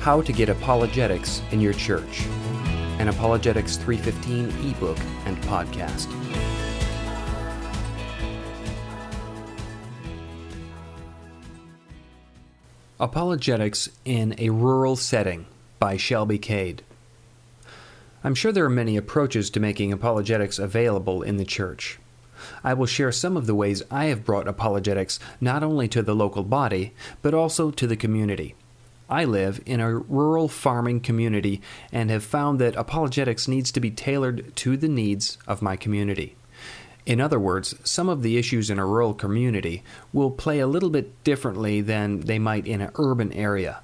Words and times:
How 0.00 0.22
to 0.22 0.32
Get 0.32 0.48
Apologetics 0.48 1.42
in 1.50 1.60
Your 1.60 1.72
Church, 1.72 2.24
an 2.98 3.08
Apologetics 3.08 3.76
315 3.76 4.70
ebook 4.70 4.96
and 5.26 5.36
podcast. 5.42 6.06
Apologetics 13.00 13.88
in 14.04 14.36
a 14.38 14.50
Rural 14.50 14.94
Setting 14.94 15.46
by 15.80 15.96
Shelby 15.96 16.38
Cade. 16.38 16.84
I'm 18.22 18.36
sure 18.36 18.52
there 18.52 18.64
are 18.64 18.70
many 18.70 18.96
approaches 18.96 19.50
to 19.50 19.60
making 19.60 19.92
apologetics 19.92 20.60
available 20.60 21.22
in 21.22 21.38
the 21.38 21.44
church. 21.44 21.98
I 22.62 22.72
will 22.72 22.86
share 22.86 23.10
some 23.10 23.36
of 23.36 23.46
the 23.46 23.54
ways 23.54 23.82
I 23.90 24.06
have 24.06 24.24
brought 24.24 24.46
apologetics 24.46 25.18
not 25.40 25.64
only 25.64 25.88
to 25.88 26.02
the 26.02 26.14
local 26.14 26.44
body, 26.44 26.94
but 27.20 27.34
also 27.34 27.72
to 27.72 27.86
the 27.86 27.96
community. 27.96 28.54
I 29.08 29.24
live 29.24 29.62
in 29.64 29.80
a 29.80 29.96
rural 29.96 30.48
farming 30.48 31.00
community 31.00 31.62
and 31.90 32.10
have 32.10 32.24
found 32.24 32.58
that 32.58 32.76
apologetics 32.76 33.48
needs 33.48 33.72
to 33.72 33.80
be 33.80 33.90
tailored 33.90 34.54
to 34.56 34.76
the 34.76 34.88
needs 34.88 35.38
of 35.46 35.62
my 35.62 35.76
community. 35.76 36.36
In 37.06 37.22
other 37.22 37.40
words, 37.40 37.74
some 37.84 38.10
of 38.10 38.22
the 38.22 38.36
issues 38.36 38.68
in 38.68 38.78
a 38.78 38.84
rural 38.84 39.14
community 39.14 39.82
will 40.12 40.30
play 40.30 40.58
a 40.58 40.66
little 40.66 40.90
bit 40.90 41.24
differently 41.24 41.80
than 41.80 42.20
they 42.20 42.38
might 42.38 42.66
in 42.66 42.82
an 42.82 42.90
urban 42.96 43.32
area. 43.32 43.80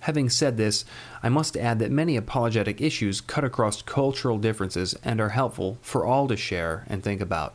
Having 0.00 0.30
said 0.30 0.56
this, 0.56 0.86
I 1.22 1.28
must 1.28 1.56
add 1.56 1.78
that 1.78 1.90
many 1.90 2.16
apologetic 2.16 2.80
issues 2.80 3.20
cut 3.20 3.44
across 3.44 3.82
cultural 3.82 4.38
differences 4.38 4.96
and 5.04 5.20
are 5.20 5.28
helpful 5.28 5.76
for 5.82 6.06
all 6.06 6.26
to 6.28 6.36
share 6.36 6.86
and 6.88 7.02
think 7.02 7.20
about. 7.20 7.52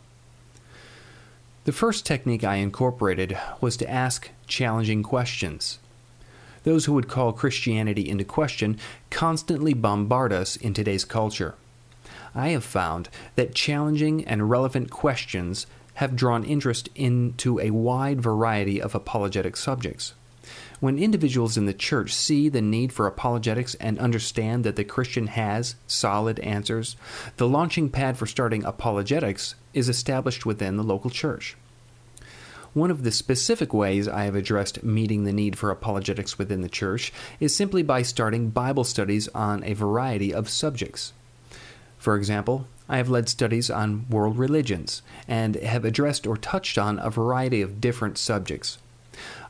The 1.66 1.74
first 1.74 2.06
technique 2.06 2.44
I 2.44 2.58
incorporated 2.58 3.38
was 3.60 3.76
to 3.78 3.90
ask 3.90 4.30
challenging 4.46 5.02
questions. 5.02 5.80
Those 6.68 6.84
who 6.84 6.92
would 6.96 7.08
call 7.08 7.32
Christianity 7.32 8.10
into 8.10 8.26
question 8.26 8.78
constantly 9.10 9.74
bombard 9.74 10.34
us 10.34 10.58
in 10.58 10.74
today's 10.74 11.06
culture. 11.06 11.56
I 12.36 12.50
have 12.50 12.66
found 12.66 13.08
that 13.36 13.56
challenging 13.56 14.26
and 14.26 14.50
relevant 14.50 14.92
questions 14.92 15.66
have 15.94 16.18
drawn 16.18 16.44
interest 16.44 16.90
into 16.94 17.58
a 17.62 17.72
wide 17.72 18.20
variety 18.20 18.82
of 18.82 18.94
apologetic 18.94 19.56
subjects. 19.56 20.14
When 20.82 21.00
individuals 21.00 21.56
in 21.56 21.68
the 21.68 21.74
church 21.74 22.14
see 22.14 22.50
the 22.50 22.62
need 22.62 22.92
for 22.92 23.08
apologetics 23.08 23.76
and 23.76 23.98
understand 23.98 24.66
that 24.66 24.76
the 24.76 24.84
Christian 24.84 25.28
has 25.28 25.76
solid 25.88 26.38
answers, 26.42 26.98
the 27.38 27.48
launching 27.48 27.88
pad 27.88 28.18
for 28.18 28.26
starting 28.26 28.66
apologetics 28.66 29.56
is 29.74 29.88
established 29.88 30.46
within 30.46 30.76
the 30.76 30.84
local 30.84 31.12
church. 31.12 31.56
One 32.74 32.92
of 32.92 33.04
the 33.04 33.12
specific 33.12 33.74
ways 33.74 34.08
I 34.08 34.24
have 34.24 34.36
addressed 34.36 34.84
meeting 34.84 35.24
the 35.24 35.34
need 35.34 35.58
for 35.58 35.72
apologetics 35.72 36.38
within 36.38 36.62
the 36.62 36.70
church 36.70 37.12
is 37.40 37.56
simply 37.56 37.84
by 37.84 38.02
starting 38.02 38.50
Bible 38.50 38.84
studies 38.84 39.28
on 39.30 39.64
a 39.64 39.74
variety 39.74 40.34
of 40.34 40.50
subjects. 40.50 41.14
For 41.98 42.16
example, 42.16 42.68
I 42.90 42.98
have 42.98 43.10
led 43.10 43.28
studies 43.28 43.70
on 43.70 44.06
world 44.10 44.38
religions 44.38 45.02
and 45.28 45.56
have 45.56 45.86
addressed 45.86 46.28
or 46.28 46.38
touched 46.38 46.78
on 46.78 47.00
a 47.00 47.10
variety 47.10 47.62
of 47.62 47.82
different 47.82 48.18
subjects. 48.18 48.78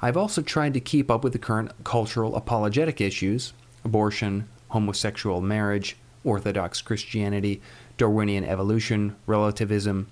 I've 0.01 0.17
also 0.17 0.41
tried 0.41 0.73
to 0.75 0.79
keep 0.79 1.11
up 1.11 1.23
with 1.23 1.33
the 1.33 1.39
current 1.39 1.71
cultural 1.83 2.35
apologetic 2.35 3.01
issues 3.01 3.53
abortion, 3.83 4.47
homosexual 4.69 5.39
marriage, 5.39 5.95
Orthodox 6.23 6.81
Christianity, 6.81 7.61
Darwinian 7.97 8.43
evolution, 8.43 9.15
relativism, 9.25 10.07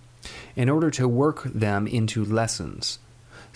in 0.55 0.69
order 0.69 0.89
to 0.91 1.07
work 1.07 1.43
them 1.43 1.87
into 1.87 2.23
lessons 2.23 2.99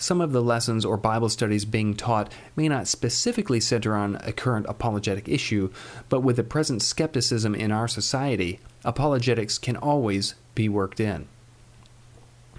some 0.00 0.22
of 0.22 0.32
the 0.32 0.42
lessons 0.42 0.84
or 0.84 0.96
Bible 0.96 1.28
studies 1.28 1.66
being 1.66 1.94
taught 1.94 2.32
may 2.56 2.68
not 2.68 2.88
specifically 2.88 3.60
center 3.60 3.94
on 3.94 4.16
a 4.22 4.32
current 4.32 4.64
apologetic 4.66 5.28
issue, 5.28 5.70
but 6.08 6.20
with 6.20 6.36
the 6.36 6.42
present 6.42 6.80
skepticism 6.80 7.54
in 7.54 7.70
our 7.70 7.86
society, 7.86 8.60
apologetics 8.82 9.58
can 9.58 9.76
always 9.76 10.34
be 10.54 10.70
worked 10.70 11.00
in. 11.00 11.28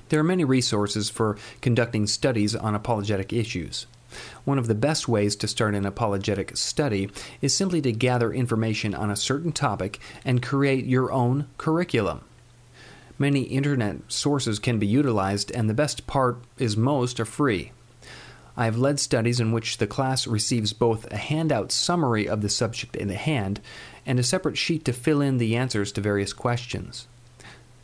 There 0.09 0.19
are 0.19 0.23
many 0.23 0.43
resources 0.43 1.09
for 1.09 1.37
conducting 1.61 2.05
studies 2.05 2.55
on 2.55 2.75
apologetic 2.75 3.33
issues. 3.33 3.87
One 4.43 4.59
of 4.59 4.67
the 4.67 4.75
best 4.75 5.07
ways 5.07 5.35
to 5.37 5.47
start 5.47 5.73
an 5.73 5.85
apologetic 5.85 6.57
study 6.57 7.09
is 7.41 7.55
simply 7.55 7.81
to 7.81 7.91
gather 7.91 8.31
information 8.31 8.93
on 8.93 9.09
a 9.09 9.15
certain 9.15 9.51
topic 9.51 9.99
and 10.23 10.43
create 10.43 10.85
your 10.85 11.11
own 11.11 11.47
curriculum. 11.57 12.21
Many 13.21 13.41
internet 13.41 13.97
sources 14.07 14.57
can 14.57 14.79
be 14.79 14.87
utilized, 14.87 15.51
and 15.51 15.69
the 15.69 15.75
best 15.75 16.07
part 16.07 16.39
is 16.57 16.75
most 16.75 17.19
are 17.19 17.25
free. 17.25 17.71
I 18.57 18.65
have 18.65 18.79
led 18.79 18.99
studies 18.99 19.39
in 19.39 19.51
which 19.51 19.77
the 19.77 19.85
class 19.85 20.25
receives 20.25 20.73
both 20.73 21.05
a 21.11 21.17
handout 21.17 21.71
summary 21.71 22.27
of 22.27 22.41
the 22.41 22.49
subject 22.49 22.95
in 22.95 23.09
the 23.09 23.13
hand 23.13 23.61
and 24.07 24.17
a 24.17 24.23
separate 24.23 24.57
sheet 24.57 24.83
to 24.85 24.91
fill 24.91 25.21
in 25.21 25.37
the 25.37 25.55
answers 25.55 25.91
to 25.91 26.01
various 26.01 26.33
questions. 26.33 27.07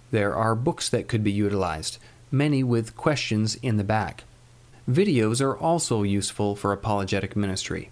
There 0.09 0.33
are 0.33 0.55
books 0.55 0.89
that 0.89 1.07
could 1.07 1.23
be 1.23 1.31
utilized, 1.31 1.99
many 2.31 2.63
with 2.63 2.97
questions 2.97 3.53
in 3.61 3.77
the 3.77 3.83
back. 3.83 4.23
Videos 4.89 5.39
are 5.39 5.55
also 5.55 6.01
useful 6.01 6.55
for 6.55 6.73
apologetic 6.73 7.35
ministry. 7.35 7.91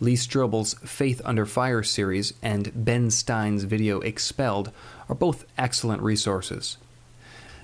Lee 0.00 0.14
Strobel's 0.14 0.74
Faith 0.84 1.20
Under 1.24 1.46
Fire 1.46 1.82
series 1.82 2.34
and 2.42 2.72
Ben 2.74 3.10
Stein's 3.10 3.64
video 3.64 4.00
Expelled 4.00 4.72
are 5.08 5.14
both 5.14 5.44
excellent 5.56 6.02
resources. 6.02 6.78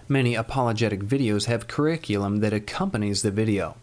Many 0.08 0.34
apologetic 0.34 1.00
videos 1.00 1.46
have 1.46 1.68
curriculum 1.68 2.38
that 2.38 2.52
accompanies 2.52 3.22
the 3.22 3.30
video. 3.30 3.76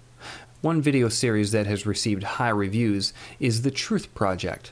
One 0.61 0.81
video 0.81 1.09
series 1.09 1.51
that 1.51 1.67
has 1.67 1.85
received 1.85 2.23
high 2.23 2.49
reviews 2.49 3.13
is 3.39 3.61
The 3.61 3.71
Truth 3.71 4.13
Project. 4.15 4.71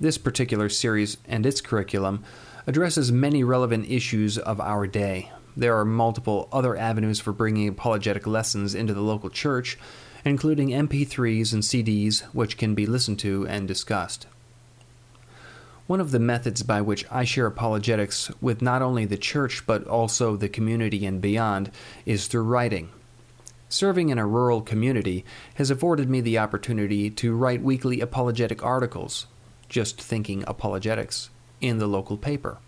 This 0.00 0.18
particular 0.18 0.68
series 0.68 1.16
and 1.26 1.46
its 1.46 1.60
curriculum 1.60 2.24
addresses 2.66 3.10
many 3.12 3.42
relevant 3.44 3.88
issues 3.88 4.36
of 4.36 4.60
our 4.60 4.86
day. 4.86 5.30
There 5.56 5.76
are 5.76 5.84
multiple 5.84 6.48
other 6.52 6.76
avenues 6.76 7.20
for 7.20 7.32
bringing 7.32 7.68
apologetic 7.68 8.26
lessons 8.26 8.74
into 8.74 8.94
the 8.94 9.00
local 9.00 9.30
church, 9.30 9.78
including 10.24 10.68
MP3s 10.68 11.52
and 11.52 11.62
CDs, 11.62 12.22
which 12.32 12.56
can 12.56 12.74
be 12.74 12.86
listened 12.86 13.18
to 13.20 13.46
and 13.46 13.66
discussed. 13.66 14.26
One 15.86 16.00
of 16.00 16.12
the 16.12 16.20
methods 16.20 16.62
by 16.62 16.80
which 16.80 17.04
I 17.10 17.24
share 17.24 17.46
apologetics 17.46 18.30
with 18.40 18.62
not 18.62 18.82
only 18.82 19.04
the 19.04 19.16
church 19.16 19.66
but 19.66 19.86
also 19.86 20.36
the 20.36 20.48
community 20.48 21.04
and 21.04 21.20
beyond 21.20 21.70
is 22.06 22.28
through 22.28 22.44
writing. 22.44 22.90
Serving 23.68 24.10
in 24.10 24.18
a 24.18 24.26
rural 24.26 24.60
community 24.60 25.24
has 25.54 25.70
afforded 25.70 26.08
me 26.08 26.20
the 26.20 26.38
opportunity 26.38 27.10
to 27.10 27.34
write 27.34 27.62
weekly 27.62 28.00
apologetic 28.00 28.62
articles, 28.62 29.26
just 29.68 30.00
thinking 30.00 30.44
apologetics, 30.46 31.30
in 31.60 31.78
the 31.78 31.86
local 31.86 32.16
paper. 32.16 32.58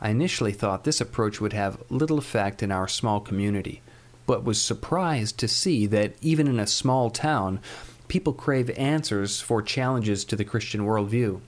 I 0.00 0.10
initially 0.10 0.52
thought 0.52 0.84
this 0.84 1.00
approach 1.00 1.40
would 1.40 1.52
have 1.52 1.82
little 1.90 2.18
effect 2.18 2.62
in 2.62 2.70
our 2.70 2.86
small 2.86 3.20
community, 3.20 3.82
but 4.26 4.44
was 4.44 4.60
surprised 4.60 5.38
to 5.38 5.48
see 5.48 5.86
that 5.86 6.14
even 6.20 6.46
in 6.46 6.58
a 6.58 6.66
small 6.66 7.10
town, 7.10 7.60
people 8.08 8.32
crave 8.32 8.70
answers 8.70 9.40
for 9.40 9.62
challenges 9.62 10.24
to 10.24 10.36
the 10.36 10.44
Christian 10.44 10.82
worldview. 10.82 11.40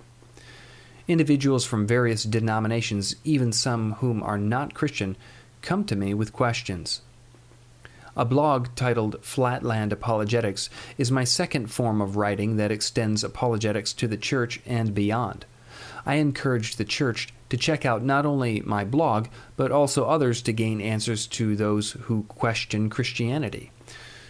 Individuals 1.08 1.64
from 1.64 1.86
various 1.86 2.24
denominations, 2.24 3.14
even 3.24 3.52
some 3.52 3.92
whom 3.94 4.22
are 4.22 4.38
not 4.38 4.74
Christian, 4.74 5.16
come 5.62 5.84
to 5.84 5.96
me 5.96 6.12
with 6.12 6.32
questions. 6.32 7.02
A 8.16 8.24
blog 8.24 8.68
titled 8.74 9.22
Flatland 9.22 9.92
Apologetics 9.92 10.70
is 10.96 11.12
my 11.12 11.22
second 11.22 11.70
form 11.70 12.00
of 12.00 12.16
writing 12.16 12.56
that 12.56 12.72
extends 12.72 13.22
apologetics 13.22 13.92
to 13.92 14.08
the 14.08 14.16
church 14.16 14.60
and 14.64 14.94
beyond. 14.94 15.44
I 16.06 16.14
encourage 16.14 16.76
the 16.76 16.84
church 16.84 17.28
to 17.50 17.56
check 17.56 17.84
out 17.84 18.02
not 18.02 18.26
only 18.26 18.60
my 18.60 18.84
blog, 18.84 19.28
but 19.56 19.72
also 19.72 20.04
others 20.04 20.42
to 20.42 20.52
gain 20.52 20.80
answers 20.80 21.26
to 21.26 21.56
those 21.56 21.92
who 21.92 22.24
question 22.24 22.90
Christianity. 22.90 23.70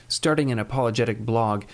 Starting 0.09 0.53
an 0.53 0.59
apologetic 0.59 1.19
blog 1.21 1.65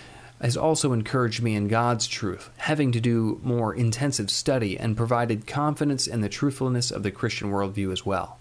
has 0.41 0.56
also 0.56 0.92
encouraged 0.92 1.42
me 1.42 1.54
in 1.54 1.69
God's 1.69 2.08
truth, 2.08 2.50
having 2.56 2.90
to 2.93 3.00
do 3.00 3.40
more 3.44 3.75
intensive 3.75 4.31
study 4.31 4.78
and 4.78 4.96
provided 4.96 5.46
confidence 5.46 6.06
in 6.06 6.20
the 6.20 6.28
truthfulness 6.28 6.90
of 6.90 7.02
the 7.02 7.11
Christian 7.12 7.50
worldview 7.50 7.93
as 7.93 8.05
well. 8.05 8.38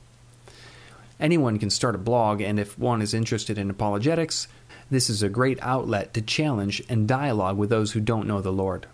Anyone 1.19 1.59
can 1.59 1.69
start 1.69 1.93
a 1.93 1.99
blog, 1.99 2.41
and 2.41 2.59
if 2.59 2.79
one 2.79 3.01
is 3.01 3.13
interested 3.13 3.59
in 3.59 3.69
apologetics, 3.69 4.47
this 4.89 5.09
is 5.09 5.21
a 5.21 5.29
great 5.29 5.59
outlet 5.61 6.13
to 6.15 6.21
challenge 6.21 6.81
and 6.89 7.07
dialogue 7.07 7.57
with 7.57 7.69
those 7.69 7.91
who 7.91 7.99
don't 7.99 8.27
know 8.27 8.41
the 8.41 8.51
Lord. 8.51 8.87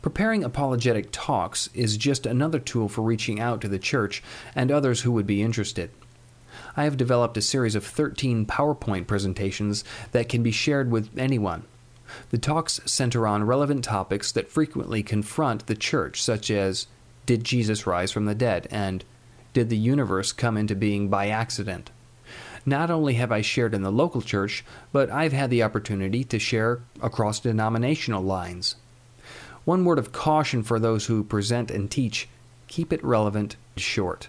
Preparing 0.00 0.44
apologetic 0.44 1.08
talks 1.10 1.68
is 1.74 1.96
just 1.96 2.24
another 2.24 2.60
tool 2.60 2.88
for 2.88 3.02
reaching 3.02 3.40
out 3.40 3.60
to 3.60 3.68
the 3.68 3.80
church 3.80 4.22
and 4.54 4.70
others 4.70 5.00
who 5.00 5.10
would 5.10 5.26
be 5.26 5.42
interested. 5.42 5.90
I 6.76 6.84
have 6.84 6.96
developed 6.96 7.36
a 7.36 7.42
series 7.42 7.74
of 7.74 7.84
13 7.84 8.46
PowerPoint 8.46 9.08
presentations 9.08 9.82
that 10.12 10.28
can 10.28 10.42
be 10.42 10.52
shared 10.52 10.90
with 10.92 11.16
anyone. 11.18 11.64
The 12.30 12.38
talks 12.38 12.80
center 12.86 13.26
on 13.26 13.44
relevant 13.44 13.84
topics 13.84 14.30
that 14.32 14.48
frequently 14.48 15.02
confront 15.02 15.66
the 15.66 15.74
church, 15.74 16.22
such 16.22 16.50
as 16.50 16.86
Did 17.26 17.42
Jesus 17.42 17.86
rise 17.86 18.12
from 18.12 18.26
the 18.26 18.34
dead? 18.34 18.68
and 18.70 19.04
Did 19.52 19.68
the 19.68 19.76
universe 19.76 20.32
come 20.32 20.56
into 20.56 20.76
being 20.76 21.08
by 21.08 21.28
accident? 21.28 21.90
Not 22.64 22.90
only 22.90 23.14
have 23.14 23.32
I 23.32 23.40
shared 23.40 23.74
in 23.74 23.82
the 23.82 23.90
local 23.90 24.22
church, 24.22 24.64
but 24.92 25.10
I've 25.10 25.32
had 25.32 25.50
the 25.50 25.62
opportunity 25.64 26.22
to 26.24 26.38
share 26.38 26.82
across 27.02 27.40
denominational 27.40 28.22
lines. 28.22 28.76
One 29.68 29.84
word 29.84 29.98
of 29.98 30.12
caution 30.12 30.62
for 30.62 30.80
those 30.80 31.04
who 31.04 31.22
present 31.22 31.70
and 31.70 31.90
teach 31.90 32.26
keep 32.68 32.90
it 32.90 33.04
relevant, 33.04 33.56
and 33.74 33.82
short. 33.84 34.28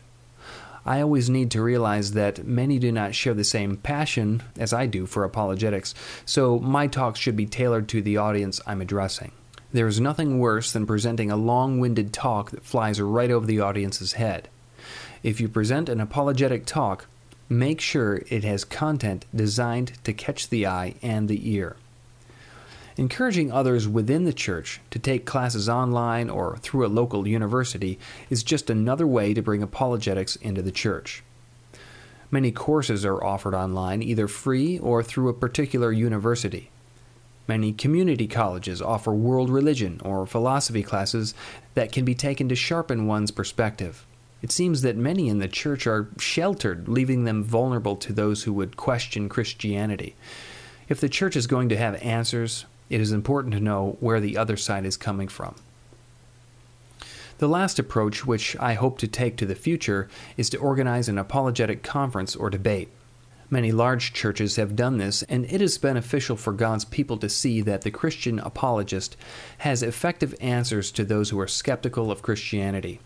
I 0.86 1.00
always 1.00 1.30
need 1.30 1.50
to 1.52 1.62
realize 1.62 2.12
that 2.12 2.46
many 2.46 2.78
do 2.78 2.92
not 2.92 3.16
share 3.16 3.34
the 3.34 3.46
same 3.46 3.78
passion 3.78 4.44
as 4.58 4.74
I 4.74 4.86
do 4.86 5.06
for 5.06 5.24
apologetics, 5.24 5.96
so 6.26 6.60
my 6.60 6.88
talks 6.88 7.22
should 7.22 7.38
be 7.38 7.46
tailored 7.46 7.88
to 7.88 8.02
the 8.02 8.18
audience 8.18 8.60
I'm 8.68 8.82
addressing. 8.82 9.32
There 9.72 9.88
is 9.88 10.02
nothing 10.02 10.40
worse 10.40 10.74
than 10.74 10.86
presenting 10.86 11.32
a 11.32 11.38
long 11.38 11.80
winded 11.80 12.12
talk 12.12 12.52
that 12.52 12.66
flies 12.66 13.00
right 13.00 13.32
over 13.32 13.46
the 13.46 13.62
audience's 13.62 14.20
head. 14.20 14.50
If 15.24 15.40
you 15.40 15.48
present 15.48 15.88
an 15.88 16.02
apologetic 16.02 16.66
talk, 16.66 17.08
make 17.48 17.80
sure 17.80 18.24
it 18.28 18.44
has 18.44 18.66
content 18.66 19.24
designed 19.34 19.94
to 20.04 20.12
catch 20.12 20.50
the 20.50 20.68
eye 20.68 20.96
and 21.02 21.30
the 21.30 21.50
ear. 21.50 21.78
Encouraging 23.00 23.50
others 23.50 23.88
within 23.88 24.26
the 24.26 24.34
church 24.34 24.82
to 24.90 25.00
take 25.00 25.26
classes 25.26 25.70
online 25.70 26.30
or 26.30 26.58
through 26.58 26.86
a 26.86 26.92
local 26.92 27.26
university 27.26 27.98
is 28.30 28.44
just 28.44 28.70
another 28.70 29.08
way 29.08 29.34
to 29.34 29.42
bring 29.42 29.64
apologetics 29.64 30.36
into 30.36 30.62
the 30.62 30.70
church. 30.70 31.24
Many 32.30 32.52
courses 32.52 33.06
are 33.06 33.24
offered 33.24 33.56
online, 33.56 34.04
either 34.04 34.28
free 34.28 34.78
or 34.80 35.02
through 35.02 35.30
a 35.30 35.34
particular 35.34 35.94
university. 35.94 36.72
Many 37.48 37.72
community 37.72 38.28
colleges 38.28 38.82
offer 38.82 39.14
world 39.14 39.50
religion 39.50 40.02
or 40.04 40.28
philosophy 40.28 40.84
classes 40.84 41.34
that 41.76 41.94
can 41.94 42.04
be 42.04 42.14
taken 42.14 42.50
to 42.50 42.56
sharpen 42.56 43.08
one's 43.08 43.32
perspective. 43.32 44.06
It 44.42 44.52
seems 44.52 44.82
that 44.82 44.98
many 44.98 45.30
in 45.30 45.40
the 45.40 45.48
church 45.48 45.88
are 45.88 46.10
sheltered, 46.18 46.90
leaving 46.90 47.24
them 47.24 47.46
vulnerable 47.46 47.96
to 47.96 48.12
those 48.12 48.44
who 48.44 48.52
would 48.52 48.76
question 48.76 49.30
Christianity. 49.30 50.18
If 50.90 51.00
the 51.00 51.08
church 51.08 51.38
is 51.38 51.48
going 51.48 51.70
to 51.70 51.78
have 51.78 51.96
answers, 52.04 52.66
it 52.90 53.02
is 53.02 53.12
important 53.12 53.54
to 53.54 53.60
know 53.60 53.98
where 54.00 54.20
the 54.20 54.38
other 54.38 54.58
side 54.58 54.86
is 54.86 54.98
coming 54.98 55.28
from. 55.28 55.56
The 57.40 57.48
last 57.48 57.80
approach, 57.80 58.26
which 58.26 58.58
I 58.60 58.74
hope 58.74 58.98
to 59.00 59.08
take 59.08 59.38
to 59.38 59.46
the 59.46 59.56
future, 59.56 60.10
is 60.36 60.50
to 60.50 60.58
organize 60.58 61.08
an 61.08 61.18
apologetic 61.18 61.84
conference 61.84 62.36
or 62.36 62.50
debate. 62.50 62.90
Many 63.50 63.72
large 63.72 64.14
churches 64.14 64.58
have 64.58 64.76
done 64.76 64.98
this, 64.98 65.24
and 65.24 65.46
it 65.46 65.62
is 65.62 65.78
beneficial 65.78 66.36
for 66.36 66.54
God's 66.54 66.86
people 66.86 67.18
to 67.18 67.30
see 67.30 67.62
that 67.62 67.82
the 67.82 67.92
Christian 67.92 68.40
apologist 68.40 69.16
has 69.60 69.82
effective 69.82 70.36
answers 70.40 70.92
to 70.92 71.04
those 71.04 71.30
who 71.30 71.40
are 71.40 71.48
skeptical 71.48 72.12
of 72.12 72.22
Christianity. 72.22 73.00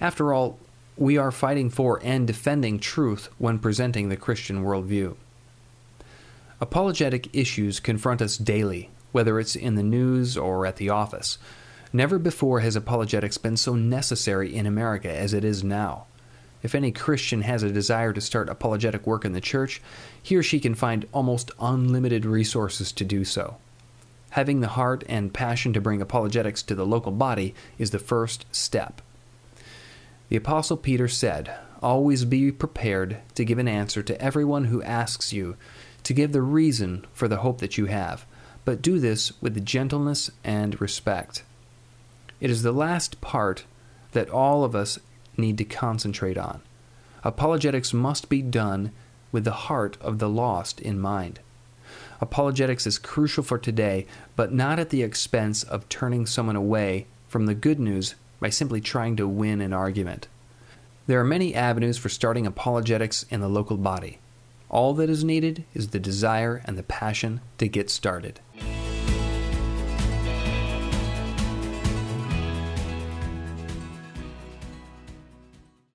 After 0.00 0.32
all, 0.32 0.58
we 0.96 1.18
are 1.18 1.30
fighting 1.30 1.68
for 1.68 2.00
and 2.02 2.26
defending 2.26 2.78
truth 2.78 3.28
when 3.36 3.58
presenting 3.58 4.08
the 4.08 4.16
Christian 4.16 4.64
worldview. 4.64 5.16
Apologetic 6.58 7.28
issues 7.34 7.80
confront 7.80 8.22
us 8.22 8.38
daily, 8.38 8.88
whether 9.12 9.38
it's 9.40 9.56
in 9.56 9.74
the 9.74 9.82
news 9.82 10.36
or 10.36 10.66
at 10.66 10.76
the 10.76 10.90
office. 10.90 11.38
Never 11.92 12.18
before 12.18 12.60
has 12.60 12.76
apologetics 12.76 13.38
been 13.38 13.56
so 13.56 13.74
necessary 13.74 14.54
in 14.54 14.66
America 14.66 15.10
as 15.10 15.32
it 15.32 15.44
is 15.44 15.64
now. 15.64 16.06
If 16.62 16.74
any 16.74 16.90
Christian 16.90 17.42
has 17.42 17.62
a 17.62 17.70
desire 17.70 18.12
to 18.12 18.20
start 18.20 18.48
apologetic 18.48 19.06
work 19.06 19.24
in 19.24 19.32
the 19.32 19.40
church, 19.40 19.80
he 20.22 20.36
or 20.36 20.42
she 20.42 20.58
can 20.58 20.74
find 20.74 21.06
almost 21.12 21.52
unlimited 21.60 22.26
resources 22.26 22.92
to 22.92 23.04
do 23.04 23.24
so. 23.24 23.56
Having 24.30 24.60
the 24.60 24.68
heart 24.68 25.04
and 25.08 25.32
passion 25.32 25.72
to 25.74 25.80
bring 25.80 26.02
apologetics 26.02 26.62
to 26.64 26.74
the 26.74 26.84
local 26.84 27.12
body 27.12 27.54
is 27.78 27.92
the 27.92 27.98
first 27.98 28.46
step. 28.50 29.00
The 30.28 30.36
Apostle 30.36 30.76
Peter 30.76 31.08
said, 31.08 31.54
Always 31.82 32.24
be 32.24 32.50
prepared 32.50 33.18
to 33.36 33.44
give 33.44 33.58
an 33.58 33.68
answer 33.68 34.02
to 34.02 34.20
everyone 34.20 34.64
who 34.64 34.82
asks 34.82 35.32
you, 35.32 35.56
to 36.02 36.12
give 36.12 36.32
the 36.32 36.42
reason 36.42 37.06
for 37.12 37.28
the 37.28 37.38
hope 37.38 37.60
that 37.60 37.78
you 37.78 37.86
have 37.86 38.26
but 38.66 38.82
do 38.82 38.98
this 38.98 39.32
with 39.40 39.64
gentleness 39.64 40.30
and 40.44 40.78
respect. 40.80 41.44
It 42.40 42.50
is 42.50 42.62
the 42.62 42.72
last 42.72 43.22
part 43.22 43.64
that 44.12 44.28
all 44.28 44.64
of 44.64 44.74
us 44.74 44.98
need 45.38 45.56
to 45.58 45.64
concentrate 45.64 46.36
on. 46.36 46.60
Apologetics 47.24 47.94
must 47.94 48.28
be 48.28 48.42
done 48.42 48.92
with 49.30 49.44
the 49.44 49.52
heart 49.52 49.96
of 50.00 50.18
the 50.18 50.28
lost 50.28 50.80
in 50.80 50.98
mind. 50.98 51.38
Apologetics 52.20 52.86
is 52.86 52.98
crucial 52.98 53.44
for 53.44 53.56
today, 53.56 54.04
but 54.34 54.52
not 54.52 54.78
at 54.78 54.90
the 54.90 55.02
expense 55.02 55.62
of 55.62 55.88
turning 55.88 56.26
someone 56.26 56.56
away 56.56 57.06
from 57.28 57.46
the 57.46 57.54
good 57.54 57.78
news 57.78 58.16
by 58.40 58.50
simply 58.50 58.80
trying 58.80 59.14
to 59.16 59.28
win 59.28 59.60
an 59.60 59.72
argument. 59.72 60.26
There 61.06 61.20
are 61.20 61.24
many 61.24 61.54
avenues 61.54 61.98
for 61.98 62.08
starting 62.08 62.46
apologetics 62.46 63.24
in 63.30 63.40
the 63.40 63.48
local 63.48 63.76
body. 63.76 64.18
All 64.68 64.92
that 64.94 65.08
is 65.08 65.22
needed 65.22 65.64
is 65.72 65.88
the 65.88 66.00
desire 66.00 66.62
and 66.64 66.76
the 66.76 66.82
passion 66.82 67.40
to 67.58 67.68
get 67.68 67.90
started. 67.90 68.40